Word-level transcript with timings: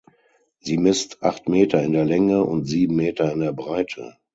Sie 0.57 0.79
misst 0.79 1.21
acht 1.21 1.47
Meter 1.47 1.83
in 1.83 1.93
der 1.93 2.05
Länge 2.05 2.43
und 2.43 2.65
sieben 2.65 2.95
Meter 2.95 3.31
in 3.31 3.41
der 3.41 3.53
Breite. 3.53 4.17